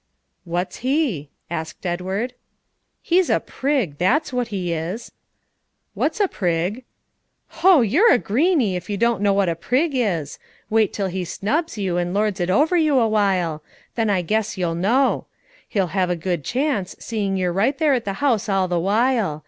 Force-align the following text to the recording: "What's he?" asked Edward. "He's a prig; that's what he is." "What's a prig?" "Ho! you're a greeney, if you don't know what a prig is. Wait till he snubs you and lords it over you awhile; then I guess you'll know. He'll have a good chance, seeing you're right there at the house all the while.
"What's 0.45 0.77
he?" 0.77 1.29
asked 1.51 1.85
Edward. 1.85 2.33
"He's 3.03 3.29
a 3.29 3.39
prig; 3.39 3.99
that's 3.99 4.33
what 4.33 4.47
he 4.47 4.73
is." 4.73 5.11
"What's 5.93 6.19
a 6.19 6.27
prig?" 6.27 6.85
"Ho! 7.59 7.81
you're 7.81 8.11
a 8.11 8.17
greeney, 8.17 8.75
if 8.75 8.89
you 8.89 8.97
don't 8.97 9.21
know 9.21 9.31
what 9.31 9.47
a 9.47 9.53
prig 9.53 9.91
is. 9.93 10.39
Wait 10.71 10.91
till 10.91 11.05
he 11.05 11.23
snubs 11.23 11.77
you 11.77 11.97
and 11.97 12.15
lords 12.15 12.39
it 12.39 12.49
over 12.49 12.75
you 12.75 12.97
awhile; 12.97 13.61
then 13.93 14.09
I 14.09 14.23
guess 14.23 14.57
you'll 14.57 14.73
know. 14.73 15.27
He'll 15.69 15.85
have 15.93 16.09
a 16.09 16.15
good 16.15 16.43
chance, 16.43 16.95
seeing 16.97 17.37
you're 17.37 17.53
right 17.53 17.77
there 17.77 17.93
at 17.93 18.05
the 18.05 18.13
house 18.25 18.49
all 18.49 18.67
the 18.67 18.79
while. 18.79 19.39